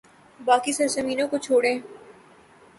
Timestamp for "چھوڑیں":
1.37-1.77